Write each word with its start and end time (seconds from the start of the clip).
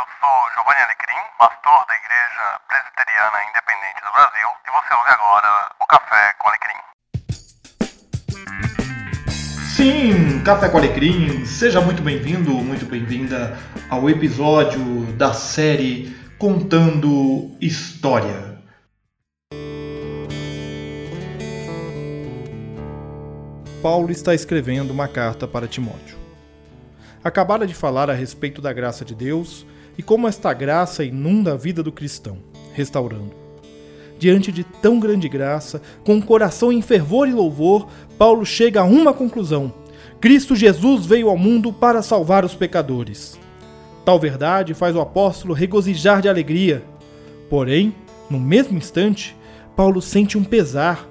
eu 0.00 0.06
sou 0.18 0.32
Giovanni 0.54 0.80
Alecrim, 0.80 1.20
pastor 1.38 1.84
da 1.86 1.94
Igreja 1.94 2.58
Presbiteriana 2.66 3.38
Independente 3.50 4.00
do 4.00 4.10
Brasil, 4.16 4.48
e 4.64 4.70
você 4.70 4.94
ouve 4.94 5.10
agora 5.10 5.70
o 5.78 5.86
Café 5.86 6.32
com 6.38 6.48
Alecrim. 6.48 6.80
Sim, 9.76 10.42
Café 10.42 10.70
com 10.70 10.78
Alecrim, 10.78 11.44
seja 11.44 11.82
muito 11.82 12.00
bem-vindo, 12.00 12.50
muito 12.52 12.86
bem-vinda 12.86 13.58
ao 13.90 14.08
episódio 14.08 15.04
da 15.18 15.34
série 15.34 16.16
Contando 16.38 17.54
História. 17.60 18.58
Paulo 23.82 24.10
está 24.10 24.34
escrevendo 24.34 24.92
uma 24.92 25.08
carta 25.08 25.46
para 25.46 25.68
Timóteo. 25.68 26.18
Acabara 27.22 27.66
de 27.66 27.74
falar 27.74 28.08
a 28.08 28.14
respeito 28.14 28.62
da 28.62 28.72
graça 28.72 29.04
de 29.04 29.14
Deus 29.14 29.66
e 30.00 30.02
como 30.02 30.26
esta 30.26 30.50
graça 30.54 31.04
inunda 31.04 31.52
a 31.52 31.56
vida 31.58 31.82
do 31.82 31.92
cristão, 31.92 32.38
restaurando. 32.72 33.32
Diante 34.18 34.50
de 34.50 34.64
tão 34.64 34.98
grande 34.98 35.28
graça, 35.28 35.82
com 36.06 36.16
o 36.16 36.22
coração 36.22 36.72
em 36.72 36.80
fervor 36.80 37.28
e 37.28 37.34
louvor, 37.34 37.86
Paulo 38.16 38.46
chega 38.46 38.80
a 38.80 38.84
uma 38.84 39.12
conclusão: 39.12 39.70
Cristo 40.18 40.56
Jesus 40.56 41.04
veio 41.04 41.28
ao 41.28 41.36
mundo 41.36 41.70
para 41.70 42.00
salvar 42.00 42.46
os 42.46 42.54
pecadores. 42.54 43.38
Tal 44.02 44.18
verdade 44.18 44.72
faz 44.72 44.96
o 44.96 45.02
apóstolo 45.02 45.52
regozijar 45.52 46.22
de 46.22 46.30
alegria. 46.30 46.82
Porém, 47.50 47.94
no 48.30 48.40
mesmo 48.40 48.78
instante, 48.78 49.36
Paulo 49.76 50.00
sente 50.00 50.38
um 50.38 50.44
pesar, 50.44 51.06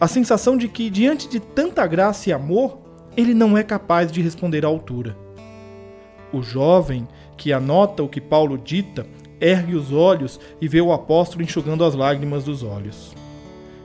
a 0.00 0.08
sensação 0.08 0.56
de 0.56 0.66
que, 0.66 0.88
diante 0.88 1.28
de 1.28 1.40
tanta 1.40 1.86
graça 1.86 2.30
e 2.30 2.32
amor, 2.32 2.78
ele 3.14 3.34
não 3.34 3.58
é 3.58 3.62
capaz 3.62 4.10
de 4.10 4.22
responder 4.22 4.64
à 4.64 4.68
altura. 4.68 5.14
O 6.32 6.42
jovem 6.42 7.06
que 7.40 7.54
anota 7.54 8.02
o 8.02 8.08
que 8.08 8.20
Paulo 8.20 8.58
dita 8.58 9.06
ergue 9.40 9.74
os 9.74 9.90
olhos 9.90 10.38
e 10.60 10.68
vê 10.68 10.78
o 10.82 10.92
apóstolo 10.92 11.42
enxugando 11.42 11.82
as 11.82 11.94
lágrimas 11.94 12.44
dos 12.44 12.62
olhos. 12.62 13.14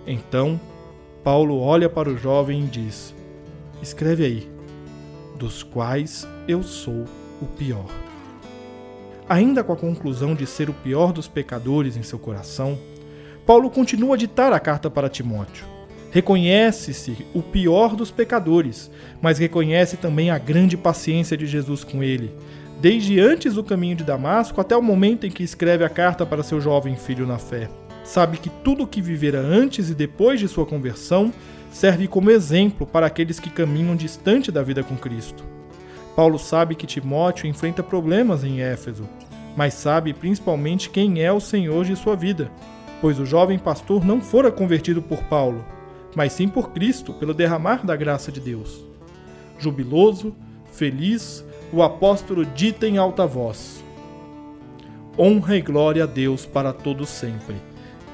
Então, 0.06 0.60
Paulo 1.24 1.62
olha 1.62 1.88
para 1.88 2.10
o 2.10 2.18
jovem 2.18 2.66
e 2.66 2.68
diz: 2.68 3.16
Escreve 3.82 4.26
aí, 4.26 4.52
dos 5.40 5.64
quais 5.64 6.28
eu 6.50 6.62
sou 6.62 7.06
o 7.42 7.46
pior. 7.58 7.86
Ainda 9.30 9.64
com 9.64 9.72
a 9.72 9.78
conclusão 9.78 10.36
de 10.36 10.46
ser 10.46 10.70
o 10.70 10.74
pior 10.74 11.14
dos 11.14 11.30
pecadores 11.30 11.96
em 11.96 12.04
seu 12.04 12.20
coração, 12.20 12.78
Paulo 13.46 13.70
continua 13.70 14.16
a 14.16 14.18
ditar 14.18 14.52
a 14.52 14.60
carta 14.60 14.90
para 14.90 15.08
Timóteo. 15.08 15.75
Reconhece-se 16.12 17.26
o 17.34 17.42
pior 17.42 17.96
dos 17.96 18.10
pecadores, 18.10 18.90
mas 19.22 19.38
reconhece 19.38 19.98
também 19.98 20.30
a 20.30 20.38
grande 20.38 20.78
paciência 20.78 21.36
de 21.36 21.46
Jesus 21.46 21.84
com 21.84 22.02
ele, 22.02 22.34
desde 22.80 23.20
antes 23.20 23.56
do 23.56 23.64
caminho 23.64 23.96
de 23.96 24.04
Damasco 24.04 24.62
até 24.62 24.76
o 24.78 24.82
momento 24.82 25.26
em 25.26 25.32
que 25.32 25.44
escreve 25.44 25.84
a 25.84 25.90
carta 25.90 26.26
para 26.26 26.44
seu 26.44 26.62
jovem 26.62 26.96
filho 26.96 27.28
na 27.28 27.38
fé. 27.38 27.70
Sabe 28.04 28.38
que 28.38 28.50
tudo 28.50 28.84
o 28.84 28.88
que 28.88 29.02
vivera 29.02 29.40
antes 29.40 29.90
e 29.90 29.96
depois 29.96 30.40
de 30.40 30.48
sua 30.48 30.66
conversão 30.66 31.34
serve 31.72 32.08
como 32.08 32.32
exemplo 32.32 32.88
para 32.88 33.08
aqueles 33.08 33.40
que 33.40 33.50
caminham 33.50 33.96
distante 33.96 34.52
da 34.52 34.64
vida 34.64 34.84
com 34.84 34.96
Cristo. 34.96 35.44
Paulo 36.16 36.40
sabe 36.40 36.76
que 36.76 36.88
Timóteo 36.88 37.48
enfrenta 37.48 37.84
problemas 37.84 38.44
em 38.46 38.62
Éfeso, 38.62 39.10
mas 39.58 39.74
sabe 39.74 40.14
principalmente 40.14 40.90
quem 40.90 41.22
é 41.22 41.32
o 41.32 41.42
Senhor 41.42 41.84
de 41.84 41.96
sua 41.96 42.16
vida, 42.16 42.50
pois 43.02 43.20
o 43.20 43.26
jovem 43.26 43.60
pastor 43.60 44.06
não 44.06 44.22
fora 44.22 44.52
convertido 44.52 45.02
por 45.02 45.24
Paulo, 45.24 45.66
mas 46.16 46.34
sim 46.34 46.48
por 46.48 46.72
Cristo, 46.72 47.14
pelo 47.14 47.34
derramar 47.34 47.86
da 47.86 47.96
graça 47.96 48.32
de 48.32 48.40
Deus. 48.40 48.84
Jubiloso, 49.60 50.36
feliz, 50.72 51.44
o 51.72 51.84
apóstolo 51.84 52.46
dita 52.46 52.88
em 52.88 52.98
alta 52.98 53.26
voz: 53.28 53.84
Honra 55.18 55.58
e 55.58 55.62
glória 55.62 56.04
a 56.04 56.08
Deus 56.08 56.46
para 56.46 56.74
todos 56.74 57.10
sempre. 57.10 57.56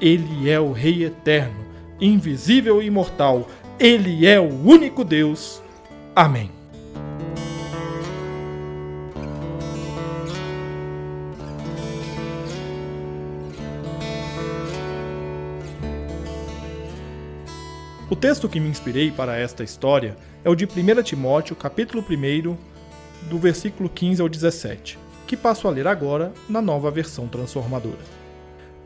Ele 0.00 0.50
é 0.50 0.58
o 0.58 0.72
Rei 0.72 1.04
eterno, 1.04 1.64
invisível 2.00 2.82
e 2.82 2.86
imortal. 2.86 3.46
Ele 3.78 4.26
é 4.26 4.38
o 4.40 4.48
único 4.64 5.04
Deus. 5.04 5.62
Amém. 6.14 6.61
O 18.12 18.14
texto 18.14 18.46
que 18.46 18.60
me 18.60 18.68
inspirei 18.68 19.10
para 19.10 19.38
esta 19.38 19.64
história 19.64 20.18
é 20.44 20.50
o 20.50 20.54
de 20.54 20.66
1 20.66 21.02
Timóteo, 21.02 21.56
capítulo 21.56 22.04
1, 22.06 22.54
do 23.30 23.38
versículo 23.38 23.88
15 23.88 24.20
ao 24.20 24.28
17, 24.28 24.98
que 25.26 25.34
passo 25.34 25.66
a 25.66 25.70
ler 25.70 25.86
agora 25.86 26.30
na 26.46 26.60
nova 26.60 26.90
versão 26.90 27.26
transformadora. 27.26 28.04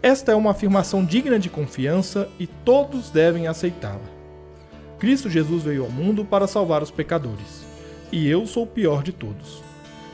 Esta 0.00 0.30
é 0.30 0.34
uma 0.36 0.52
afirmação 0.52 1.04
digna 1.04 1.40
de 1.40 1.50
confiança 1.50 2.28
e 2.38 2.46
todos 2.46 3.10
devem 3.10 3.48
aceitá-la. 3.48 4.08
Cristo 5.00 5.28
Jesus 5.28 5.64
veio 5.64 5.82
ao 5.82 5.90
mundo 5.90 6.24
para 6.24 6.46
salvar 6.46 6.80
os 6.80 6.92
pecadores, 6.92 7.66
e 8.12 8.28
eu 8.28 8.46
sou 8.46 8.62
o 8.62 8.68
pior 8.68 9.02
de 9.02 9.10
todos. 9.10 9.60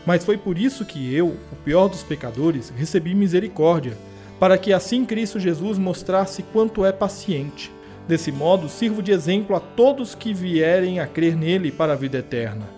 Mas 0.06 0.24
foi 0.24 0.38
por 0.38 0.56
isso 0.56 0.86
que 0.86 1.14
eu, 1.14 1.36
o 1.52 1.56
pior 1.66 1.88
dos 1.88 2.02
pecadores, 2.02 2.72
recebi 2.74 3.14
misericórdia, 3.14 3.92
para 4.40 4.56
que 4.56 4.72
assim 4.72 5.04
Cristo 5.04 5.38
Jesus 5.38 5.76
mostrasse 5.76 6.42
quanto 6.44 6.82
é 6.82 6.90
paciente 6.90 7.70
Desse 8.06 8.32
modo, 8.32 8.68
sirvo 8.68 9.02
de 9.02 9.12
exemplo 9.12 9.54
a 9.54 9.60
todos 9.60 10.14
que 10.14 10.34
vierem 10.34 10.98
a 10.98 11.06
crer 11.06 11.36
nele 11.36 11.70
para 11.70 11.92
a 11.92 11.96
vida 11.96 12.18
eterna. 12.18 12.68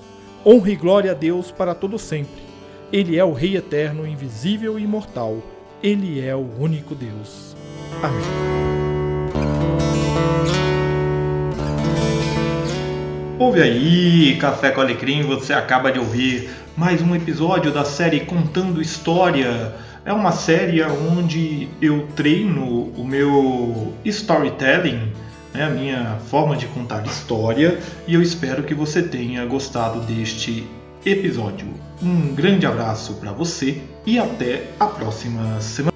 Honra 0.45 0.71
e 0.71 0.77
glória 0.77 1.11
a 1.13 1.15
Deus 1.15 1.51
para 1.51 1.75
todo 1.75 1.99
sempre. 1.99 2.43
Ele 2.93 3.17
é 3.17 3.25
o 3.25 3.33
Rei 3.33 3.57
eterno, 3.57 4.07
invisível 4.07 4.79
e 4.79 4.83
imortal. 4.83 5.39
Ele 5.83 6.21
é 6.21 6.35
o 6.35 6.49
único 6.59 6.95
Deus. 6.95 7.57
Amém. 8.03 8.65
Ouve 13.39 13.61
aí, 13.61 14.37
Café 14.37 14.71
com 14.71 14.81
Alecrim, 14.81 15.23
você 15.23 15.53
acaba 15.53 15.91
de 15.91 15.99
ouvir 15.99 16.51
mais 16.77 17.03
um 17.03 17.15
episódio 17.17 17.73
da 17.73 17.85
série 17.85 18.21
Contando 18.21 18.81
História 18.81 19.75
é 20.05 20.13
uma 20.13 20.33
série 20.33 20.83
onde 20.83 21.69
eu 21.81 22.07
treino 22.15 22.93
o 22.97 23.05
meu 23.05 23.95
storytelling, 24.05 25.13
né, 25.53 25.65
a 25.65 25.71
minha 25.71 26.19
forma 26.29 26.57
de 26.57 26.67
contar 26.67 27.05
história, 27.07 27.79
e 28.07 28.15
eu 28.15 28.21
espero 28.21 28.63
que 28.63 28.75
você 28.75 29.03
tenha 29.03 29.45
gostado 29.47 30.01
deste 30.01 30.67
episódio. 31.07 31.69
Um 32.03 32.35
grande 32.35 32.67
abraço 32.67 33.15
para 33.15 33.33
você 33.33 33.81
e 34.05 34.19
até 34.19 34.65
a 34.79 34.87
próxima 34.87 35.61
semana. 35.61 35.94